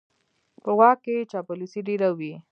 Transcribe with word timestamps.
په 0.63 0.71
واک 0.79 0.97
کې 1.05 1.15
چاپلوسي 1.31 1.79
ډېره 1.87 2.09
وي. 2.17 2.33